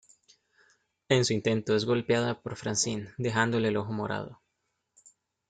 En 1.09 1.23
su 1.25 1.33
intento, 1.33 1.75
es 1.75 1.85
golpeada 1.85 2.41
por 2.41 2.55
Francine, 2.55 3.13
dejándole 3.19 3.67
el 3.67 3.77
ojo 3.77 3.93
morado. 3.93 4.41